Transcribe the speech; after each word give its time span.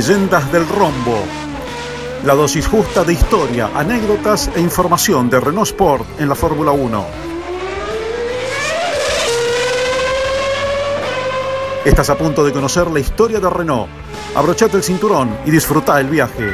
Leyendas 0.00 0.50
del 0.50 0.66
Rombo. 0.66 1.22
La 2.24 2.34
dosis 2.34 2.66
justa 2.66 3.04
de 3.04 3.12
historia, 3.12 3.68
anécdotas 3.74 4.50
e 4.56 4.58
información 4.58 5.28
de 5.28 5.38
Renault 5.38 5.66
Sport 5.66 6.18
en 6.18 6.26
la 6.26 6.34
Fórmula 6.34 6.72
1. 6.72 7.06
Estás 11.84 12.08
a 12.08 12.16
punto 12.16 12.42
de 12.42 12.50
conocer 12.50 12.86
la 12.86 12.98
historia 12.98 13.40
de 13.40 13.50
Renault. 13.50 13.90
Abrochate 14.34 14.78
el 14.78 14.82
cinturón 14.82 15.36
y 15.44 15.50
disfruta 15.50 16.00
el 16.00 16.08
viaje. 16.08 16.48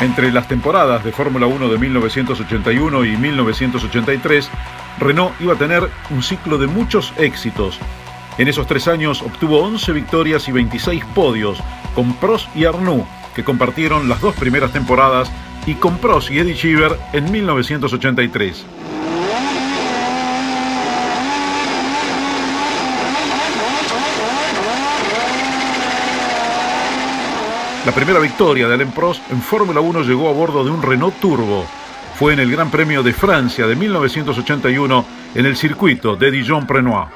Entre 0.00 0.32
las 0.32 0.48
temporadas 0.48 1.04
de 1.04 1.12
Fórmula 1.12 1.46
1 1.46 1.68
de 1.68 1.76
1981 1.76 3.04
y 3.04 3.16
1983, 3.18 4.50
Renault 4.98 5.40
iba 5.40 5.54
a 5.54 5.58
tener 5.58 5.88
un 6.10 6.22
ciclo 6.22 6.58
de 6.58 6.66
muchos 6.66 7.12
éxitos. 7.16 7.78
En 8.36 8.48
esos 8.48 8.66
tres 8.66 8.88
años 8.88 9.22
obtuvo 9.22 9.60
11 9.62 9.92
victorias 9.92 10.48
y 10.48 10.52
26 10.52 11.04
podios, 11.14 11.58
con 11.94 12.14
Prost 12.14 12.54
y 12.56 12.64
Arnoux, 12.64 13.06
que 13.34 13.44
compartieron 13.44 14.08
las 14.08 14.20
dos 14.20 14.34
primeras 14.34 14.72
temporadas 14.72 15.30
y 15.66 15.74
con 15.74 15.98
Prost 15.98 16.30
y 16.30 16.38
Eddie 16.38 16.54
Cheever 16.54 16.98
en 17.12 17.30
1983. 17.30 18.66
La 27.86 27.94
primera 27.94 28.18
victoria 28.18 28.68
de 28.68 28.74
Alain 28.74 28.90
Prost 28.90 29.22
en 29.30 29.40
Fórmula 29.40 29.80
1 29.80 30.02
llegó 30.02 30.28
a 30.28 30.32
bordo 30.32 30.62
de 30.62 30.70
un 30.70 30.82
Renault 30.82 31.18
Turbo. 31.20 31.64
Fue 32.18 32.32
en 32.32 32.40
el 32.40 32.50
Gran 32.50 32.68
Premio 32.68 33.04
de 33.04 33.12
Francia 33.12 33.64
de 33.68 33.76
1981 33.76 35.04
en 35.36 35.46
el 35.46 35.56
circuito 35.56 36.16
de 36.16 36.32
Dijon-Prenois. 36.32 37.06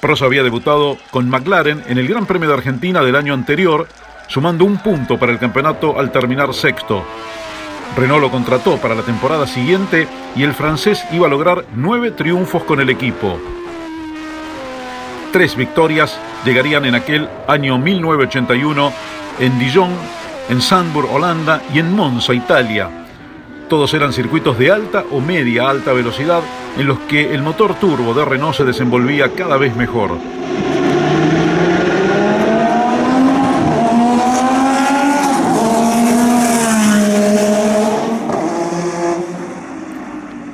Prost 0.00 0.22
había 0.22 0.42
debutado 0.42 0.98
con 1.12 1.30
McLaren 1.30 1.84
en 1.86 1.96
el 1.96 2.08
Gran 2.08 2.26
Premio 2.26 2.48
de 2.48 2.56
Argentina 2.56 3.04
del 3.04 3.14
año 3.14 3.34
anterior, 3.34 3.86
sumando 4.26 4.64
un 4.64 4.78
punto 4.78 5.16
para 5.16 5.30
el 5.30 5.38
campeonato 5.38 5.96
al 5.96 6.10
terminar 6.10 6.52
sexto. 6.52 7.04
Renault 7.96 8.22
lo 8.22 8.32
contrató 8.32 8.78
para 8.78 8.96
la 8.96 9.02
temporada 9.02 9.46
siguiente 9.46 10.08
y 10.34 10.42
el 10.42 10.54
francés 10.54 11.04
iba 11.12 11.28
a 11.28 11.30
lograr 11.30 11.64
nueve 11.76 12.10
triunfos 12.10 12.64
con 12.64 12.80
el 12.80 12.90
equipo. 12.90 13.38
Tres 15.32 15.54
victorias 15.54 16.18
llegarían 16.44 16.84
en 16.84 16.96
aquel 16.96 17.28
año 17.46 17.78
1981 17.78 18.92
en 19.38 19.58
Dijon, 19.58 19.90
en 20.48 20.60
Sandburg, 20.60 21.08
Holanda 21.12 21.62
y 21.72 21.78
en 21.78 21.94
Monza, 21.94 22.34
Italia. 22.34 22.88
Todos 23.68 23.92
eran 23.94 24.12
circuitos 24.12 24.58
de 24.58 24.70
alta 24.70 25.04
o 25.10 25.20
media 25.20 25.68
alta 25.68 25.92
velocidad 25.92 26.40
en 26.78 26.86
los 26.86 26.98
que 27.00 27.34
el 27.34 27.42
motor 27.42 27.74
turbo 27.74 28.14
de 28.14 28.24
Renault 28.24 28.56
se 28.56 28.64
desenvolvía 28.64 29.32
cada 29.34 29.56
vez 29.56 29.74
mejor. 29.74 30.18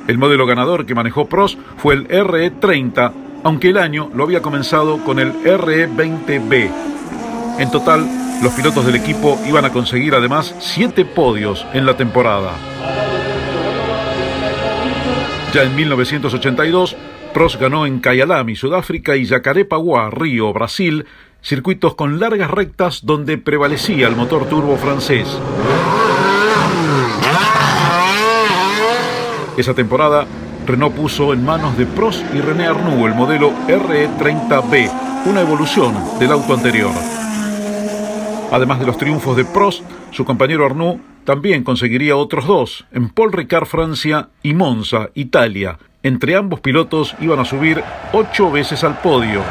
El 0.07 0.17
modelo 0.17 0.45
ganador 0.45 0.85
que 0.85 0.95
manejó 0.95 1.25
Prost 1.27 1.57
fue 1.77 1.93
el 1.93 2.07
RE30, 2.07 3.11
aunque 3.43 3.69
el 3.69 3.77
año 3.77 4.09
lo 4.13 4.23
había 4.23 4.41
comenzado 4.41 4.97
con 5.03 5.17
el 5.17 5.33
RE20B. 5.43 6.69
En 7.59 7.71
total, 7.71 8.05
los 8.43 8.53
pilotos 8.53 8.85
del 8.85 8.95
equipo 8.95 9.39
iban 9.47 9.63
a 9.63 9.71
conseguir 9.71 10.13
además 10.13 10.53
siete 10.59 11.05
podios 11.05 11.65
en 11.73 11.85
la 11.85 11.95
temporada. 11.95 12.51
Ya 15.53 15.63
en 15.63 15.73
1982, 15.73 16.97
Prost 17.33 17.61
ganó 17.61 17.85
en 17.85 18.01
Kyalami, 18.01 18.57
Sudáfrica, 18.57 19.15
y 19.15 19.25
Jacarepaguá, 19.25 20.09
Río, 20.09 20.51
Brasil, 20.51 21.05
circuitos 21.41 21.95
con 21.95 22.19
largas 22.19 22.51
rectas 22.51 23.05
donde 23.05 23.37
prevalecía 23.37 24.09
el 24.09 24.15
motor 24.17 24.49
turbo 24.49 24.75
francés. 24.75 25.39
Esa 29.55 29.73
temporada, 29.73 30.25
Renault 30.67 30.95
puso 30.95 31.31
en 31.31 31.45
manos 31.45 31.77
de 31.77 31.85
Prost 31.85 32.23
y 32.35 32.41
René 32.41 32.67
Arnoux 32.67 33.07
el 33.07 33.13
modelo 33.13 33.53
RE30B, 33.67 34.91
una 35.27 35.41
evolución 35.41 35.95
del 36.19 36.31
auto 36.33 36.53
anterior. 36.53 37.22
Además 38.53 38.79
de 38.79 38.85
los 38.85 38.99
triunfos 38.99 39.35
de 39.35 39.45
Prost, 39.45 39.81
su 40.11 40.25
compañero 40.25 40.63
Arnoux 40.63 41.01
también 41.23 41.63
conseguiría 41.63 42.15
otros 42.15 42.45
dos, 42.45 42.85
en 42.91 43.09
Paul 43.09 43.33
Ricard 43.33 43.65
Francia 43.65 44.29
y 44.43 44.53
Monza, 44.53 45.09
Italia. 45.15 45.79
Entre 46.03 46.35
ambos 46.35 46.59
pilotos 46.59 47.15
iban 47.19 47.39
a 47.39 47.45
subir 47.45 47.83
ocho 48.11 48.51
veces 48.51 48.83
al 48.83 48.99
podio. 48.99 49.41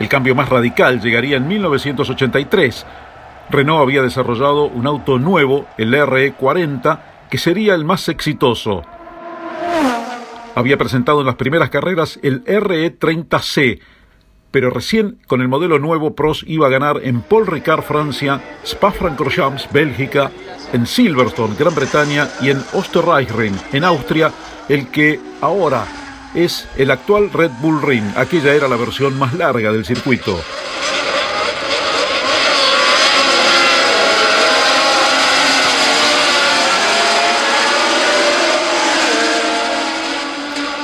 El 0.00 0.08
cambio 0.08 0.34
más 0.34 0.48
radical 0.48 1.02
llegaría 1.02 1.36
en 1.36 1.46
1983. 1.46 2.86
Renault 3.50 3.82
había 3.82 4.00
desarrollado 4.00 4.64
un 4.64 4.86
auto 4.86 5.18
nuevo, 5.18 5.66
el 5.76 5.92
RE40, 5.92 6.98
que 7.28 7.36
sería 7.36 7.74
el 7.74 7.84
más 7.84 8.08
exitoso. 8.08 8.84
Había 10.54 10.78
presentado 10.78 11.20
en 11.20 11.26
las 11.26 11.34
primeras 11.34 11.68
carreras 11.68 12.18
el 12.22 12.42
RE30C, 12.46 13.80
pero 14.56 14.70
recién 14.70 15.18
con 15.26 15.42
el 15.42 15.48
modelo 15.48 15.78
nuevo 15.78 16.14
Prost 16.14 16.44
iba 16.46 16.66
a 16.66 16.70
ganar 16.70 17.00
en 17.02 17.20
Paul 17.20 17.46
Ricard 17.46 17.82
Francia, 17.82 18.40
Spa-Francorchamps 18.64 19.70
Bélgica, 19.70 20.30
en 20.72 20.86
Silverstone 20.86 21.54
Gran 21.58 21.74
Bretaña 21.74 22.30
y 22.40 22.48
en 22.48 22.64
Osterreichring 22.72 23.54
en 23.74 23.84
Austria, 23.84 24.32
el 24.70 24.88
que 24.88 25.20
ahora 25.42 25.84
es 26.34 26.66
el 26.78 26.90
actual 26.90 27.30
Red 27.34 27.50
Bull 27.60 27.82
Ring. 27.82 28.16
Aquella 28.16 28.54
era 28.54 28.66
la 28.66 28.76
versión 28.76 29.18
más 29.18 29.34
larga 29.34 29.70
del 29.70 29.84
circuito. 29.84 30.40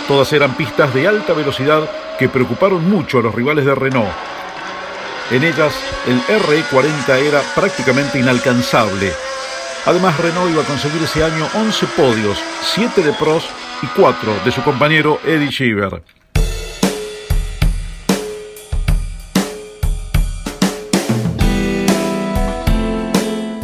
Todas 0.07 0.31
eran 0.35 0.55
pistas 0.59 0.93
de 0.93 1.09
alta 1.09 1.33
velocidad 1.33 1.89
que 2.23 2.29
preocuparon 2.29 2.89
mucho 2.89 3.19
a 3.19 3.23
los 3.23 3.35
rivales 3.35 3.65
de 3.65 3.75
Renault. 3.75 4.09
En 5.33 5.43
ellas, 5.43 5.75
el 6.07 6.21
RE40 6.21 7.19
era 7.19 7.43
prácticamente 7.53 8.21
inalcanzable. 8.21 9.11
Además, 9.87 10.17
Renault 10.21 10.53
iba 10.53 10.63
a 10.63 10.65
conseguir 10.65 11.03
ese 11.03 11.25
año 11.25 11.49
11 11.53 11.87
podios, 11.97 12.39
7 12.61 13.03
de 13.03 13.13
Prost 13.15 13.49
y 13.83 13.87
4 13.87 14.35
de 14.45 14.53
su 14.53 14.63
compañero 14.63 15.19
Eddie 15.27 15.49
Cheever. 15.49 16.05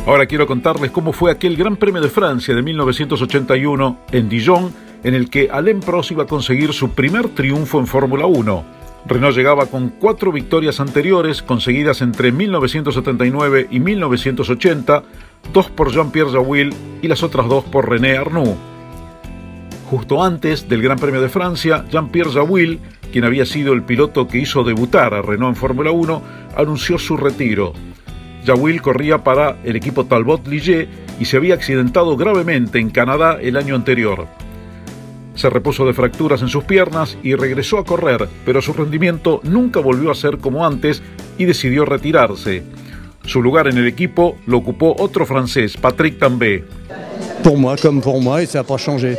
Ahora 0.05 0.27
quiero 0.27 0.49
contarles 0.49 0.91
cómo 0.91 1.13
fue 1.13 1.31
aquel 1.31 1.57
Gran 1.57 1.77
Premio 1.77 2.03
de 2.03 2.09
Francia 2.09 2.57
de 2.57 2.63
1981 2.63 4.01
en 4.11 4.29
Dijon, 4.29 4.75
en 5.04 5.14
el 5.14 5.31
que 5.31 5.48
Alain 5.50 5.81
Prost 5.81 6.10
iba 6.10 6.25
a 6.25 6.26
conseguir 6.26 6.72
su 6.72 6.91
primer 6.91 7.28
triunfo 7.28 7.78
en 7.78 7.86
Fórmula 7.86 8.26
1. 8.26 8.78
Renault 9.06 9.36
llegaba 9.36 9.66
con 9.66 9.88
cuatro 9.88 10.32
victorias 10.32 10.81
anteriores 10.81 11.42
conseguidas 11.42 12.03
entre 12.03 12.32
1979 12.32 13.69
y 13.70 13.81
1980, 13.81 15.03
dos 15.53 15.70
por 15.70 15.91
Jean-Pierre 15.91 16.32
Jawil 16.32 16.75
y 17.00 17.09
las 17.09 17.22
otras 17.22 17.48
dos 17.48 17.64
por 17.64 17.88
René 17.88 18.16
Arnoux. 18.16 18.56
Justo 19.89 20.22
antes 20.22 20.68
del 20.68 20.83
Gran 20.83 20.98
Premio 20.98 21.22
de 21.22 21.30
Francia, 21.30 21.84
Jean-Pierre 21.91 22.33
Jawil, 22.33 22.80
quien 23.10 23.24
había 23.24 23.47
sido 23.47 23.72
el 23.72 23.84
piloto 23.84 24.28
que 24.28 24.39
hizo 24.39 24.62
debutar 24.62 25.15
a 25.15 25.22
Renault 25.22 25.56
en 25.56 25.60
Fórmula 25.60 25.91
1, 25.91 26.22
anunció 26.56 26.98
su 26.98 27.16
retiro. 27.16 27.72
Jawil 28.44 28.83
corría 28.83 29.24
para 29.24 29.56
el 29.65 29.77
equipo 29.77 30.04
Talbot 30.04 30.47
Ligier 30.47 30.89
y 31.18 31.24
se 31.24 31.36
había 31.36 31.54
accidentado 31.54 32.16
gravemente 32.16 32.78
en 32.78 32.91
Canadá 32.91 33.39
el 33.41 33.56
año 33.56 33.74
anterior. 33.74 34.27
Se 35.39 35.49
repuso 35.49 35.87
de 35.87 35.95
fracturas 35.95 36.43
en 36.43 36.49
sus 36.49 36.65
piernas 36.65 37.17
y 37.23 37.37
regresó 37.37 37.79
a 37.79 37.85
correr, 37.85 38.29
pero 38.45 38.61
su 38.61 38.73
rendimiento 38.73 39.41
nunca 39.45 39.79
volvió 39.79 40.11
a 40.11 40.17
ser 40.17 40.39
como 40.39 40.67
antes 40.67 41.01
y 41.39 41.45
decidió 41.45 41.85
retirarse. 41.85 42.65
Su 43.25 43.41
lugar 43.41 43.69
en 43.69 43.79
el 43.79 43.87
equipo 43.87 44.37
lo 44.47 44.57
ocupó 44.57 44.97
otro 44.99 45.25
francés, 45.25 45.77
Patrick 45.77 46.19
Tambay. 46.19 46.65
Pour 47.45 47.57
moi, 47.57 47.77
comme 47.81 48.01
pour 48.01 48.21
moi, 48.21 48.43
et 48.43 48.47
ça 48.47 48.59
n'a 48.59 48.65
pas 48.65 48.79
changé. 48.79 49.17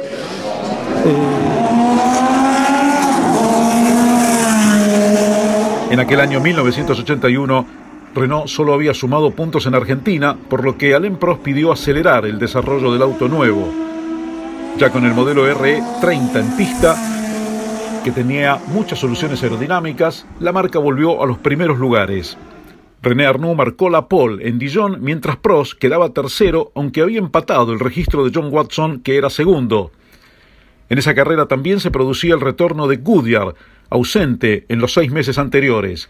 En 5.89 6.00
aquel 6.01 6.19
año 6.19 6.42
1981, 6.42 7.66
Renault 8.13 8.48
solo 8.48 8.74
había 8.74 8.94
sumado 8.94 9.31
puntos 9.31 9.66
en 9.68 9.74
Argentina, 9.74 10.36
por 10.50 10.66
lo 10.66 10.77
que 10.77 10.94
Alain 10.94 11.16
Prost 11.16 11.42
pidió 11.44 11.71
acelerar 11.71 12.25
el 12.25 12.39
desarrollo 12.39 12.92
del 12.92 13.04
auto 13.04 13.30
nuevo. 13.30 13.88
Ya 14.77 14.92
con 14.92 15.06
el 15.06 15.13
modelo 15.13 15.45
RE30 15.45 16.39
en 16.39 16.57
pista, 16.57 16.95
que 18.04 18.12
tenía 18.12 18.60
muchas 18.68 19.00
soluciones 19.00 19.44
aerodinámicas, 19.44 20.25
la 20.39 20.51
marca 20.51 20.80
volvió 20.80 21.21
a 21.21 21.27
los 21.27 21.38
primeros 21.38 21.80
lugares. 21.80 22.38
René 23.01 23.25
Arnoux 23.25 23.56
marcó 23.56 23.89
la 23.89 24.07
pole 24.07 24.48
en 24.48 24.60
Dijon 24.60 24.98
mientras 25.01 25.38
Prost 25.38 25.77
quedaba 25.80 26.13
tercero, 26.13 26.71
aunque 26.75 27.01
había 27.01 27.19
empatado 27.19 27.71
el 27.74 27.80
registro 27.80 28.24
de 28.24 28.31
John 28.33 28.50
Watson, 28.51 29.01
que 29.01 29.18
era 29.18 29.30
segundo. 29.30 29.92
En 30.89 30.98
esa 30.98 31.13
carrera 31.13 31.48
también 31.48 31.80
se 31.80 31.92
producía 31.92 32.33
el 32.33 32.42
retorno 32.42 32.88
de 32.88 32.98
Goodyear, 32.98 33.56
ausente 33.89 34.66
en 34.69 34.80
los 34.80 34.94
seis 34.94 35.12
meses 35.12 35.38
anteriores. 35.38 36.10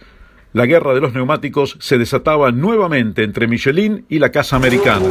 La 0.54 0.66
guerra 0.66 0.94
de 0.94 1.02
los 1.02 1.14
neumáticos 1.14 1.78
se 1.80 1.98
desataba 1.98 2.52
nuevamente 2.52 3.24
entre 3.24 3.48
Michelin 3.48 4.06
y 4.10 4.20
la 4.20 4.32
casa 4.32 4.56
americana. 4.56 5.06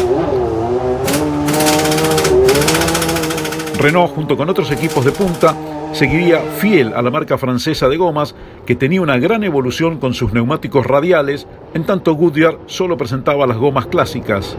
Renault, 3.79 4.13
junto 4.13 4.37
con 4.37 4.51
otros 4.51 4.73
equipos 4.73 5.05
de 5.05 5.13
punta, 5.13 5.55
seguiría 5.93 6.41
fiel 6.41 6.93
a 6.95 7.03
la 7.03 7.11
marca 7.11 7.39
francesa 7.39 7.89
de 7.89 7.97
gomas, 7.97 8.35
que 8.67 8.75
tenía 8.75 9.01
una 9.01 9.19
gran 9.19 9.45
evolución 9.45 9.99
con 9.99 10.15
sus 10.15 10.33
neumáticos 10.33 10.85
radiales, 10.85 11.47
en 11.75 11.85
tanto 11.85 12.15
Goodyear 12.15 12.59
solo 12.67 12.97
presentaba 12.97 13.47
las 13.47 13.57
gomas 13.57 13.87
clásicas. 13.87 14.57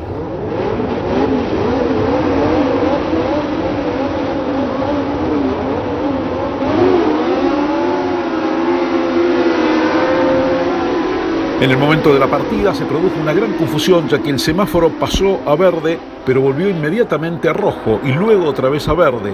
En 11.62 11.70
el 11.72 11.78
momento 11.78 12.14
de 12.14 12.20
la 12.20 12.28
partida 12.28 12.74
se 12.74 12.86
produjo 12.86 13.20
una 13.20 13.34
gran 13.34 13.54
confusión 13.54 14.08
ya 14.08 14.20
que 14.20 14.30
el 14.30 14.40
semáforo 14.40 14.90
pasó 14.92 15.42
a 15.46 15.58
verde 15.58 16.00
pero 16.26 16.40
volvió 16.40 16.70
inmediatamente 16.70 17.50
a 17.50 17.54
rojo 17.54 18.00
y 18.04 18.14
luego 18.14 18.46
otra 18.46 18.70
vez 18.70 18.88
a 18.88 18.94
verde. 18.94 19.34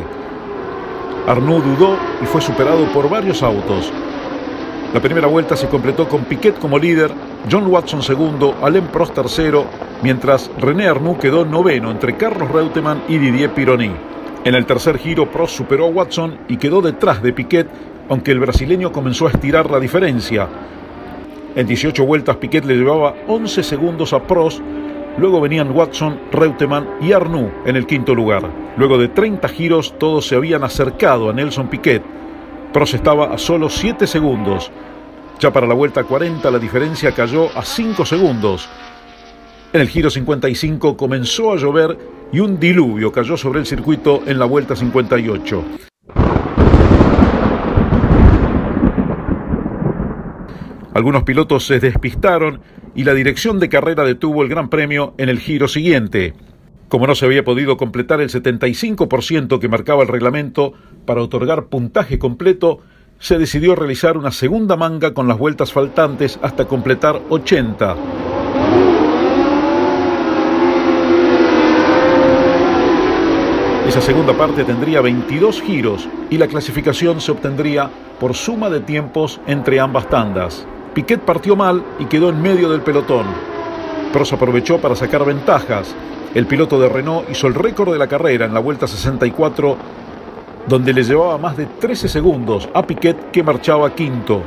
Arnaud 1.28 1.62
dudó 1.62 1.98
y 2.24 2.26
fue 2.26 2.42
superado 2.42 2.86
por 2.94 3.10
varios 3.10 3.44
autos. 3.44 3.92
La 4.92 5.00
primera 5.02 5.28
vuelta 5.28 5.56
se 5.56 5.68
completó 5.68 6.08
con 6.08 6.24
Piquet 6.24 6.58
como 6.58 6.80
líder, 6.80 7.12
John 7.52 7.68
Watson 7.68 8.02
segundo, 8.02 8.56
Alain 8.64 8.88
Prost 8.88 9.14
tercero, 9.14 9.66
mientras 10.02 10.50
René 10.58 10.88
Arnoux 10.88 11.20
quedó 11.20 11.46
noveno 11.46 11.92
entre 11.92 12.18
Carlos 12.18 12.50
Reutemann 12.50 13.04
y 13.08 13.20
Didier 13.20 13.54
Pironi. 13.54 13.92
En 14.46 14.56
el 14.56 14.66
tercer 14.66 14.98
giro 14.98 15.30
Prost 15.30 15.58
superó 15.58 15.86
a 15.86 15.90
Watson 15.90 16.40
y 16.48 16.58
quedó 16.58 16.82
detrás 16.82 17.22
de 17.22 17.34
Piquet, 17.34 17.68
aunque 18.10 18.32
el 18.32 18.40
brasileño 18.40 18.92
comenzó 18.92 19.28
a 19.28 19.32
estirar 19.32 19.70
la 19.70 19.80
diferencia. 19.80 20.48
En 21.56 21.68
18 21.68 22.06
vueltas 22.06 22.38
Piquet 22.38 22.66
le 22.66 22.76
llevaba 22.76 23.16
11 23.28 23.64
segundos 23.64 24.14
a 24.14 24.26
Prost 24.26 24.62
Luego 25.18 25.40
venían 25.40 25.72
Watson, 25.72 26.20
Reutemann 26.32 26.88
y 27.02 27.14
Arnoux 27.14 27.50
en 27.66 27.78
el 27.78 27.88
quinto 27.88 28.14
lugar. 28.14 28.50
Luego 28.76 28.98
de 28.98 29.08
30 29.08 29.48
giros 29.48 29.98
todos 29.98 30.28
se 30.28 30.36
habían 30.36 30.64
acercado 30.64 31.30
a 31.30 31.34
Nelson 31.34 31.70
Piquet. 31.70 32.04
Prost 32.74 32.96
estaba 32.96 33.34
a 33.34 33.38
solo 33.38 33.70
7 33.70 34.08
segundos. 34.08 34.72
Ya 35.40 35.52
para 35.54 35.68
la 35.68 35.74
vuelta 35.74 36.04
40 36.04 36.52
la 36.52 36.60
diferencia 36.60 37.14
cayó 37.14 37.48
a 37.58 37.64
5 37.64 38.06
segundos. 38.06 38.68
En 39.72 39.82
el 39.82 39.88
giro 39.88 40.10
55 40.10 40.98
comenzó 40.98 41.54
a 41.54 41.58
llover 41.58 41.98
y 42.32 42.40
un 42.40 42.60
diluvio 42.60 43.12
cayó 43.12 43.38
sobre 43.38 43.60
el 43.60 43.66
circuito 43.66 44.22
en 44.26 44.38
la 44.38 44.46
vuelta 44.46 44.76
58. 44.76 45.64
Algunos 50.96 51.24
pilotos 51.24 51.66
se 51.66 51.82
despistaron 51.82 52.62
y 52.96 53.04
la 53.04 53.14
dirección 53.14 53.60
de 53.60 53.68
carrera 53.68 54.06
detuvo 54.06 54.44
el 54.44 54.48
Gran 54.48 54.70
Premio 54.70 55.14
en 55.18 55.28
el 55.28 55.40
giro 55.40 55.68
siguiente. 55.68 56.34
Como 56.88 57.06
no 57.06 57.16
se 57.16 57.26
había 57.26 57.44
podido 57.44 57.76
completar 57.76 58.22
el 58.22 58.30
75% 58.30 59.60
que 59.60 59.68
marcaba 59.68 60.04
el 60.04 60.08
reglamento 60.08 60.72
para 61.06 61.22
otorgar 61.22 61.66
puntaje 61.66 62.18
completo, 62.18 62.80
se 63.20 63.38
decidió 63.38 63.76
realizar 63.76 64.16
una 64.16 64.32
segunda 64.32 64.78
manga 64.78 65.14
con 65.14 65.28
las 65.28 65.38
vueltas 65.38 65.74
faltantes 65.74 66.40
hasta 66.42 66.64
completar 66.64 67.22
80. 67.28 67.96
Esa 73.86 74.00
segunda 74.00 74.32
parte 74.32 74.64
tendría 74.64 75.02
22 75.02 75.62
giros 75.62 76.08
y 76.30 76.38
la 76.38 76.48
clasificación 76.48 77.20
se 77.20 77.34
obtendría 77.34 77.90
por 78.18 78.34
suma 78.34 78.70
de 78.70 78.80
tiempos 78.80 79.42
entre 79.46 79.82
ambas 79.82 80.10
tandas. 80.10 80.66
Piquet 80.96 81.20
partió 81.20 81.58
mal 81.58 81.84
y 82.00 82.06
quedó 82.06 82.30
en 82.30 82.42
medio 82.42 82.70
del 82.70 82.80
pelotón. 82.80 83.26
Prost 84.14 84.32
aprovechó 84.32 84.80
para 84.80 84.96
sacar 84.96 85.26
ventajas. 85.26 85.94
El 86.34 86.48
piloto 86.48 86.80
de 86.80 86.88
Renault 86.88 87.30
hizo 87.30 87.48
el 87.48 87.54
récord 87.54 87.92
de 87.92 88.00
la 88.00 88.08
carrera 88.08 88.46
en 88.46 88.54
la 88.54 88.62
vuelta 88.62 88.88
64, 88.88 89.76
donde 90.70 90.94
le 90.94 91.04
llevaba 91.04 91.38
más 91.38 91.58
de 91.58 91.66
13 91.66 92.08
segundos 92.08 92.70
a 92.74 92.88
Piquet 92.88 93.30
que 93.32 93.44
marchaba 93.44 93.94
quinto. 93.94 94.42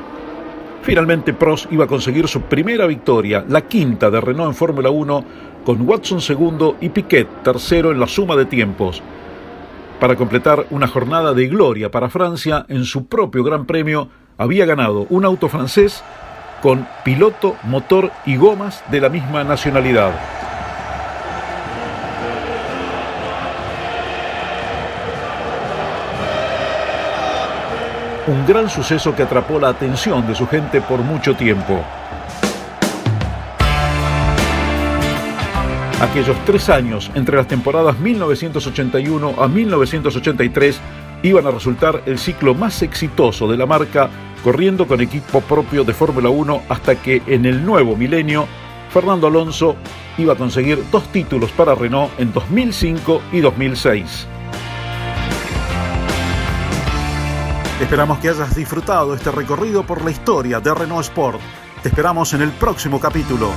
Finalmente 0.81 1.35
Prost 1.35 1.71
iba 1.71 1.85
a 1.85 1.89
conseguir 1.89 2.27
su 2.29 2.41
primera 2.41 2.87
victoria, 2.87 3.45
la 3.47 3.61
quinta 3.61 4.09
de 4.11 4.19
Renault 4.19 4.49
en 4.49 4.55
Fórmula 4.55 4.89
1, 4.89 5.25
con 5.67 5.87
Watson 5.87 6.23
segundo 6.23 6.77
y 6.81 6.89
Piquet 6.89 7.43
tercero 7.43 7.93
en 7.93 8.00
la 8.00 8.06
suma 8.06 8.37
de 8.37 8.47
tiempos. 8.47 9.03
Para 10.00 10.17
completar 10.17 10.65
una 10.71 10.89
jornada 10.89 11.35
de 11.35 11.47
gloria 11.47 11.91
para 11.91 12.09
Francia, 12.09 12.65
en 12.71 12.87
su 12.87 13.05
propio 13.06 13.45
Gran 13.45 13.67
Premio 13.67 14.09
había 14.39 14.65
ganado 14.65 15.06
un 15.11 15.27
auto 15.27 15.50
francés 15.50 16.03
con 16.63 16.87
piloto, 17.05 17.57
motor 17.65 18.11
y 18.27 18.37
gomas 18.37 18.83
de 18.91 19.01
la 19.01 19.09
misma 19.09 19.45
nacionalidad. 19.45 20.13
Un 28.27 28.47
gran 28.47 28.69
suceso 28.69 29.17
que 29.17 29.23
atrapó 29.23 29.59
la 29.59 29.69
atención 29.69 30.27
de 30.27 30.35
su 30.35 30.47
gente 30.47 30.83
por 30.83 31.01
mucho 31.01 31.35
tiempo. 31.35 31.83
Aquellos 36.01 36.37
tres 36.45 36.69
años 36.69 37.11
entre 37.15 37.37
las 37.37 37.49
temporadas 37.49 37.99
1981 37.99 39.35
a 39.39 39.49
1983 39.49 40.81
iban 41.23 41.47
a 41.47 41.50
resultar 41.50 42.03
el 42.06 42.19
ciclo 42.19 42.55
más 42.55 42.82
exitoso 42.82 43.49
de 43.49 43.56
la 43.56 43.67
marca 43.67 44.11
corriendo 44.43 44.87
con 44.87 45.00
equipo 45.00 45.41
propio 45.41 45.85
de 45.85 45.94
Fórmula 45.94 46.29
1 46.29 46.62
hasta 46.69 46.97
que 46.97 47.23
en 47.26 47.44
el 47.44 47.65
nuevo 47.65 47.97
milenio 47.97 48.47
Fernando 48.91 49.26
Alonso 49.26 49.76
iba 50.17 50.32
a 50.32 50.37
conseguir 50.37 50.82
dos 50.91 51.05
títulos 51.12 51.50
para 51.53 51.75
Renault 51.75 52.19
en 52.19 52.32
2005 52.32 53.23
y 53.32 53.41
2006. 53.41 54.26
Esperamos 57.81 58.19
que 58.19 58.28
hayas 58.28 58.57
disfrutado 58.57 59.14
este 59.14 59.31
recorrido 59.31 59.85
por 59.85 60.04
la 60.04 60.11
historia 60.11 60.59
de 60.59 60.75
Renault 60.75 61.04
Sport. 61.04 61.40
Te 61.83 61.90
esperamos 61.90 62.33
en 62.35 62.43
el 62.43 62.50
próximo 62.50 62.99
capítulo. 62.99 63.52